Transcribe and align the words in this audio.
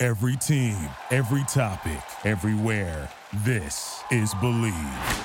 Every 0.00 0.36
team, 0.36 0.76
every 1.10 1.42
topic, 1.48 1.98
everywhere. 2.24 3.10
This 3.44 4.00
is 4.12 4.32
Bleav. 4.34 5.24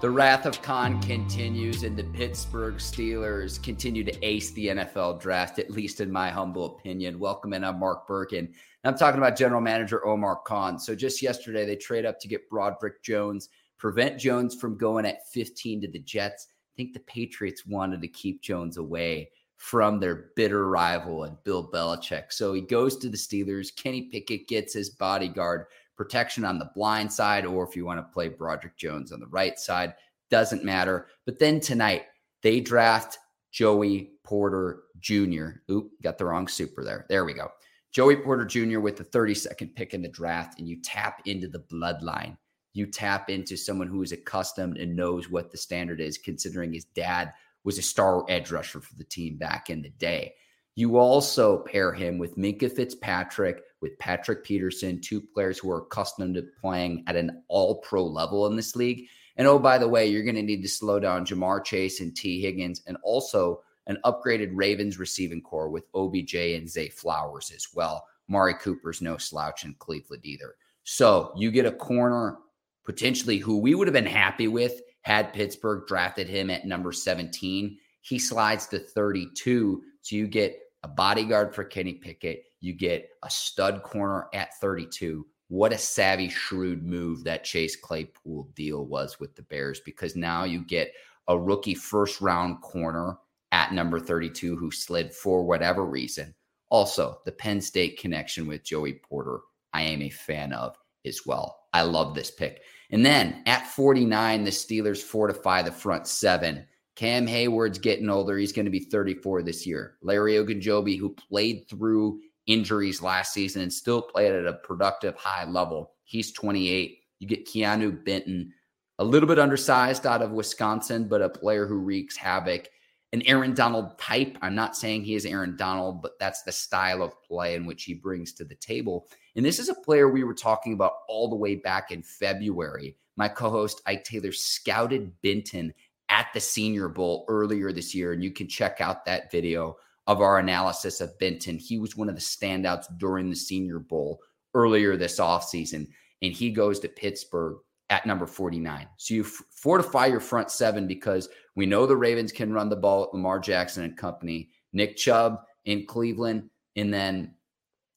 The 0.00 0.08
wrath 0.08 0.46
of 0.46 0.62
Khan 0.62 1.02
continues, 1.02 1.82
and 1.82 1.98
the 1.98 2.04
Pittsburgh 2.14 2.76
Steelers 2.76 3.62
continue 3.62 4.02
to 4.04 4.24
ace 4.24 4.52
the 4.52 4.68
NFL 4.68 5.20
draft, 5.20 5.58
at 5.58 5.70
least 5.70 6.00
in 6.00 6.10
my 6.10 6.30
humble 6.30 6.78
opinion. 6.78 7.18
Welcome 7.18 7.52
in, 7.52 7.62
I'm 7.62 7.78
Mark 7.78 8.08
Bergin. 8.08 8.54
I'm 8.84 8.96
talking 8.96 9.18
about 9.18 9.36
general 9.36 9.60
manager 9.60 10.06
Omar 10.06 10.40
Khan. 10.46 10.78
So 10.78 10.94
just 10.94 11.20
yesterday, 11.20 11.66
they 11.66 11.76
trade 11.76 12.06
up 12.06 12.18
to 12.20 12.26
get 12.26 12.48
Broderick 12.48 13.02
Jones, 13.02 13.50
prevent 13.76 14.18
Jones 14.18 14.54
from 14.54 14.78
going 14.78 15.04
at 15.04 15.28
15 15.28 15.82
to 15.82 15.88
the 15.88 15.98
Jets. 15.98 16.46
I 16.50 16.72
think 16.74 16.94
the 16.94 17.00
Patriots 17.00 17.66
wanted 17.66 18.00
to 18.00 18.08
keep 18.08 18.40
Jones 18.40 18.78
away 18.78 19.28
from 19.62 20.00
their 20.00 20.24
bitter 20.34 20.68
rival 20.68 21.22
and 21.22 21.40
Bill 21.44 21.70
Belichick. 21.70 22.32
So 22.32 22.52
he 22.52 22.60
goes 22.60 22.96
to 22.96 23.08
the 23.08 23.16
Steelers. 23.16 23.74
Kenny 23.74 24.02
Pickett 24.10 24.48
gets 24.48 24.74
his 24.74 24.90
bodyguard 24.90 25.66
protection 25.96 26.44
on 26.44 26.58
the 26.58 26.72
blind 26.74 27.12
side, 27.12 27.46
or 27.46 27.62
if 27.62 27.76
you 27.76 27.84
want 27.84 28.00
to 28.00 28.12
play 28.12 28.26
Broderick 28.26 28.76
Jones 28.76 29.12
on 29.12 29.20
the 29.20 29.28
right 29.28 29.56
side, 29.56 29.94
doesn't 30.30 30.64
matter. 30.64 31.06
But 31.26 31.38
then 31.38 31.60
tonight, 31.60 32.06
they 32.42 32.58
draft 32.58 33.18
Joey 33.52 34.14
Porter 34.24 34.82
Jr. 34.98 35.50
Oop, 35.70 35.92
got 36.02 36.18
the 36.18 36.24
wrong 36.24 36.48
super 36.48 36.82
there. 36.82 37.06
There 37.08 37.24
we 37.24 37.32
go. 37.32 37.48
Joey 37.92 38.16
Porter 38.16 38.44
Jr. 38.44 38.80
with 38.80 38.96
the 38.96 39.04
32nd 39.04 39.76
pick 39.76 39.94
in 39.94 40.02
the 40.02 40.08
draft, 40.08 40.58
and 40.58 40.66
you 40.66 40.82
tap 40.82 41.22
into 41.24 41.46
the 41.46 41.60
bloodline. 41.60 42.36
You 42.72 42.86
tap 42.86 43.30
into 43.30 43.56
someone 43.56 43.86
who 43.86 44.02
is 44.02 44.10
accustomed 44.10 44.76
and 44.78 44.96
knows 44.96 45.30
what 45.30 45.52
the 45.52 45.56
standard 45.56 46.00
is, 46.00 46.18
considering 46.18 46.72
his 46.72 46.86
dad 46.86 47.32
was 47.64 47.78
a 47.78 47.82
star 47.82 48.24
edge 48.28 48.50
rusher 48.50 48.80
for 48.80 48.94
the 48.96 49.04
team 49.04 49.36
back 49.36 49.70
in 49.70 49.82
the 49.82 49.90
day. 49.90 50.34
You 50.74 50.96
also 50.96 51.58
pair 51.64 51.92
him 51.92 52.18
with 52.18 52.38
Minkah 52.38 52.72
Fitzpatrick, 52.72 53.62
with 53.82 53.98
Patrick 53.98 54.42
Peterson, 54.42 55.00
two 55.00 55.20
players 55.20 55.58
who 55.58 55.70
are 55.70 55.82
accustomed 55.82 56.36
to 56.36 56.46
playing 56.60 57.04
at 57.06 57.16
an 57.16 57.42
all 57.48 57.76
pro 57.76 58.04
level 58.04 58.46
in 58.46 58.56
this 58.56 58.74
league. 58.74 59.06
And 59.36 59.46
oh, 59.46 59.58
by 59.58 59.78
the 59.78 59.88
way, 59.88 60.06
you're 60.06 60.24
going 60.24 60.36
to 60.36 60.42
need 60.42 60.62
to 60.62 60.68
slow 60.68 60.98
down 60.98 61.26
Ja'Marr 61.26 61.64
Chase 61.64 62.00
and 62.00 62.14
Tee 62.14 62.40
Higgins, 62.40 62.82
and 62.86 62.96
also 63.02 63.62
an 63.86 63.98
upgraded 64.04 64.50
Ravens 64.52 64.98
receiving 64.98 65.42
corps 65.42 65.68
with 65.68 65.84
OBJ 65.94 66.34
and 66.34 66.68
Zay 66.68 66.88
Flowers 66.88 67.52
as 67.54 67.68
well. 67.74 68.06
Mari 68.28 68.54
Cooper's 68.54 69.02
no 69.02 69.16
slouch 69.16 69.64
in 69.64 69.74
Cleveland 69.74 70.24
either. 70.24 70.54
So 70.84 71.32
you 71.36 71.50
get 71.50 71.66
a 71.66 71.72
corner 71.72 72.38
potentially 72.84 73.38
who 73.38 73.58
we 73.58 73.74
would 73.74 73.86
have 73.86 73.94
been 73.94 74.06
happy 74.06 74.48
with 74.48 74.80
had 75.02 75.32
Pittsburgh 75.32 75.86
drafted 75.86 76.28
him 76.28 76.50
at 76.50 76.66
number 76.66 76.92
17. 76.92 77.78
He 78.00 78.18
slides 78.18 78.66
to 78.68 78.78
32. 78.78 79.82
So 80.00 80.16
you 80.16 80.26
get 80.26 80.58
a 80.82 80.88
bodyguard 80.88 81.54
for 81.54 81.64
Kenny 81.64 81.94
Pickett. 81.94 82.44
You 82.60 82.72
get 82.72 83.08
a 83.22 83.30
stud 83.30 83.82
corner 83.82 84.26
at 84.32 84.58
32. 84.60 85.26
What 85.48 85.72
a 85.72 85.78
savvy, 85.78 86.28
shrewd 86.28 86.82
move 86.82 87.24
that 87.24 87.44
Chase 87.44 87.76
Claypool 87.76 88.48
deal 88.54 88.86
was 88.86 89.20
with 89.20 89.34
the 89.36 89.42
Bears 89.42 89.80
because 89.80 90.16
now 90.16 90.44
you 90.44 90.64
get 90.64 90.92
a 91.28 91.38
rookie 91.38 91.74
first 91.74 92.20
round 92.20 92.62
corner 92.62 93.18
at 93.52 93.72
number 93.72 94.00
32 94.00 94.56
who 94.56 94.70
slid 94.70 95.12
for 95.12 95.44
whatever 95.44 95.84
reason. 95.84 96.34
Also, 96.70 97.20
the 97.26 97.32
Penn 97.32 97.60
State 97.60 97.98
connection 97.98 98.46
with 98.46 98.64
Joey 98.64 98.94
Porter, 98.94 99.40
I 99.74 99.82
am 99.82 100.00
a 100.00 100.08
fan 100.08 100.54
of 100.54 100.74
as 101.04 101.20
well. 101.26 101.66
I 101.72 101.82
love 101.82 102.14
this 102.14 102.30
pick. 102.30 102.62
And 102.90 103.04
then 103.04 103.42
at 103.46 103.66
49, 103.66 104.44
the 104.44 104.50
Steelers 104.50 105.02
fortify 105.02 105.62
the 105.62 105.72
front 105.72 106.06
seven. 106.06 106.66
Cam 106.94 107.26
Heyward's 107.26 107.78
getting 107.78 108.10
older. 108.10 108.36
He's 108.36 108.52
going 108.52 108.66
to 108.66 108.70
be 108.70 108.80
34 108.80 109.42
this 109.42 109.66
year. 109.66 109.96
Larry 110.02 110.34
Ogunjobi, 110.34 110.98
who 110.98 111.14
played 111.14 111.66
through 111.68 112.20
injuries 112.46 113.00
last 113.00 113.32
season 113.32 113.62
and 113.62 113.72
still 113.72 114.02
played 114.02 114.32
at 114.32 114.46
a 114.46 114.52
productive 114.52 115.16
high 115.16 115.48
level, 115.48 115.92
he's 116.04 116.32
28. 116.32 116.98
You 117.18 117.26
get 117.26 117.46
Keeanu 117.46 118.04
Benton, 118.04 118.52
a 118.98 119.04
little 119.04 119.28
bit 119.28 119.38
undersized 119.38 120.06
out 120.06 120.22
of 120.22 120.32
Wisconsin, 120.32 121.08
but 121.08 121.22
a 121.22 121.28
player 121.28 121.66
who 121.66 121.76
wreaks 121.76 122.16
havoc. 122.16 122.68
An 123.12 123.22
Aaron 123.26 123.52
Donald 123.52 123.98
type. 123.98 124.38
I'm 124.40 124.54
not 124.54 124.74
saying 124.74 125.04
he 125.04 125.14
is 125.14 125.26
Aaron 125.26 125.56
Donald, 125.56 126.00
but 126.00 126.18
that's 126.18 126.42
the 126.42 126.52
style 126.52 127.02
of 127.02 127.22
play 127.22 127.54
in 127.54 127.66
which 127.66 127.84
he 127.84 127.92
brings 127.92 128.32
to 128.34 128.44
the 128.44 128.54
table. 128.54 129.06
And 129.36 129.44
this 129.44 129.58
is 129.58 129.68
a 129.68 129.74
player 129.74 130.08
we 130.08 130.24
were 130.24 130.34
talking 130.34 130.72
about 130.72 130.92
all 131.08 131.28
the 131.28 131.36
way 131.36 131.56
back 131.56 131.90
in 131.90 132.02
February. 132.02 132.96
My 133.16 133.28
co 133.28 133.50
host, 133.50 133.82
Ike 133.86 134.04
Taylor, 134.04 134.32
scouted 134.32 135.12
Benton 135.22 135.74
at 136.08 136.28
the 136.32 136.40
Senior 136.40 136.88
Bowl 136.88 137.24
earlier 137.28 137.72
this 137.72 137.94
year. 137.94 138.12
And 138.12 138.24
you 138.24 138.30
can 138.30 138.48
check 138.48 138.80
out 138.80 139.04
that 139.04 139.30
video 139.30 139.76
of 140.06 140.20
our 140.20 140.38
analysis 140.38 141.00
of 141.00 141.18
Benton. 141.18 141.58
He 141.58 141.78
was 141.78 141.96
one 141.96 142.08
of 142.08 142.14
the 142.14 142.20
standouts 142.20 142.86
during 142.98 143.30
the 143.30 143.36
Senior 143.36 143.78
Bowl 143.78 144.20
earlier 144.54 144.96
this 144.96 145.20
offseason. 145.20 145.86
And 146.22 146.32
he 146.32 146.50
goes 146.50 146.80
to 146.80 146.88
Pittsburgh 146.88 147.58
at 147.92 148.06
number 148.06 148.26
49. 148.26 148.88
So 148.96 149.12
you 149.12 149.20
f- 149.22 149.42
fortify 149.50 150.06
your 150.06 150.18
front 150.18 150.50
seven 150.50 150.86
because 150.86 151.28
we 151.54 151.66
know 151.66 151.84
the 151.84 151.94
Ravens 151.94 152.32
can 152.32 152.50
run 152.50 152.70
the 152.70 152.76
ball 152.76 153.04
at 153.04 153.12
Lamar 153.12 153.38
Jackson 153.38 153.84
and 153.84 153.98
company, 153.98 154.48
Nick 154.72 154.96
Chubb 154.96 155.42
in 155.66 155.84
Cleveland, 155.84 156.48
and 156.74 156.92
then 156.92 157.34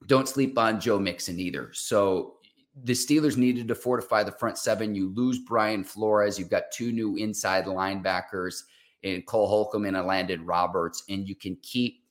don't 0.07 0.27
sleep 0.27 0.57
on 0.59 0.81
Joe 0.81 0.99
Mixon 0.99 1.39
either. 1.39 1.69
So 1.71 2.35
the 2.83 2.91
Steelers 2.91 3.37
needed 3.37 3.69
to 3.69 3.75
fortify 3.75 4.23
the 4.23 4.33
front 4.33 4.57
seven. 4.57 4.95
You 4.95 5.13
lose 5.15 5.39
Brian 5.39 5.85
Flores. 5.85 6.37
You've 6.37 6.49
got 6.49 6.73
two 6.73 6.91
new 6.91 7.15
inside 7.15 7.63
linebackers 7.63 8.63
in 9.03 9.21
Cole 9.21 9.47
Holcomb 9.47 9.85
and 9.85 10.05
Landon 10.05 10.45
Roberts, 10.45 11.03
and 11.07 11.25
you 11.25 11.35
can 11.35 11.57
keep 11.63 12.03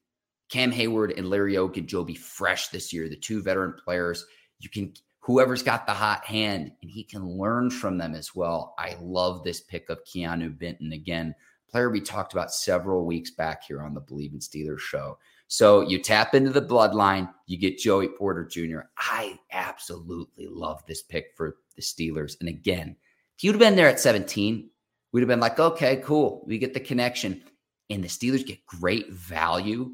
Cam 0.49 0.73
Heyward 0.73 1.19
and 1.19 1.28
Larry 1.28 1.55
Ogunjobi 1.55 2.17
fresh 2.17 2.69
this 2.69 2.94
year. 2.94 3.11
The 3.11 3.17
two 3.17 3.43
veteran 3.43 3.75
players. 3.84 4.25
You 4.59 4.71
can 4.71 4.94
whoever's 5.25 5.62
got 5.62 5.87
the 5.87 5.93
hot 5.93 6.25
hand, 6.25 6.71
and 6.83 6.91
he 6.91 7.03
can 7.03 7.27
learn 7.27 7.71
from 7.71 7.97
them 7.97 8.15
as 8.15 8.35
well. 8.35 8.75
I 8.79 8.97
love 9.01 9.43
this 9.43 9.61
pick 9.61 9.89
of 9.89 10.05
Keeanu 10.05 10.59
Benton 10.59 10.93
again, 10.93 11.35
player 11.71 11.91
we 11.91 12.01
talked 12.01 12.35
about 12.35 12.53
several 12.53 13.07
weeks 13.07 13.31
back 13.31 13.65
here 13.65 13.83
on 13.83 13.95
the 13.95 14.01
Bleav 14.01 14.33
in 14.33 14.39
Steelers 14.39 14.81
show. 14.81 15.19
So 15.49 15.81
you 15.81 15.99
tap 15.99 16.35
into 16.35 16.51
the 16.51 16.62
bloodline, 16.62 17.33
you 17.47 17.59
get 17.59 17.79
Joey 17.79 18.09
Porter 18.09 18.45
Jr. 18.45 18.81
I 18.99 19.39
absolutely 19.51 20.47
love 20.47 20.85
this 20.87 21.03
pick 21.03 21.33
for 21.37 21.56
the 21.75 21.83
Steelers. 21.83 22.37
And 22.41 22.49
again, 22.49 22.97
if 23.37 23.45
you'd 23.45 23.53
have 23.53 23.61
been 23.61 23.77
there 23.77 23.89
at 23.89 24.01
17, 24.01 24.69
we'd 25.12 25.21
have 25.21 25.29
been 25.29 25.41
like, 25.41 25.59
okay, 25.59 25.97
cool. 25.97 26.45
We 26.47 26.59
get 26.59 26.75
the 26.75 26.81
connection. 26.81 27.43
And 27.91 28.03
the 28.03 28.09
Steelers 28.09 28.47
get 28.47 28.65
great 28.67 29.11
value 29.12 29.93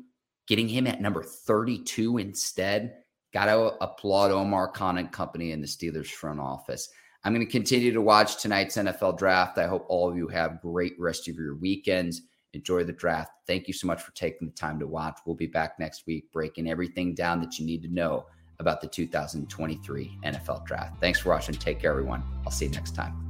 getting 0.51 0.69
him 0.69 0.89
at 0.89 1.01
number 1.01 1.23
32 1.23 2.19
instead. 2.19 2.97
Got 3.33 3.47
to 3.47 3.77
applaud 3.83 4.31
Omar 4.31 4.69
Khan 4.69 4.99
and 4.99 5.13
company 5.13 5.53
in 5.53 5.61
the 5.61 5.67
Steelers 5.67 6.09
front 6.09 6.41
office. 6.41 6.89
I'm 7.23 7.35
going 7.35 7.47
to 7.47 7.53
continue 7.53 7.93
to 7.93 8.01
watch 8.01 8.41
tonight's 8.41 8.77
NFL 8.77 9.19
draft. 9.19 9.59
I 9.59 9.67
hope 9.67 9.85
all 9.89 10.09
of 10.09 10.17
you 10.17 10.27
have 10.29 10.63
great 10.63 10.95
rest 10.99 11.29
of 11.29 11.37
your 11.37 11.55
weekends. 11.55 12.23
Enjoy 12.55 12.83
the 12.83 12.93
draft. 12.93 13.31
Thank 13.47 13.69
you 13.69 13.75
so 13.75 13.87
much 13.87 14.03
for 14.03 14.13
taking 14.13 14.49
the 14.49 14.55
time 14.55 14.79
to 14.81 14.87
watch. 14.87 15.19
We'll 15.25 15.37
be 15.37 15.47
back 15.47 15.79
next 15.79 16.07
week 16.07 16.33
breaking 16.33 16.69
everything 16.69 17.15
down 17.15 17.41
that 17.43 17.59
you 17.59 17.67
need 17.67 17.83
to 17.83 17.89
know 17.89 18.27
about 18.59 18.81
the 18.81 18.89
2023 18.89 20.19
NFL 20.25 20.67
draft. 20.67 21.01
Thanks 21.01 21.21
for 21.21 21.31
watching. 21.31 21.55
Take 21.55 21.81
care, 21.81 21.91
everyone. 21.91 22.23
I'll 22.45 22.53
see 22.53 22.67
you 22.67 22.73
next 22.73 22.95
time. 22.95 23.30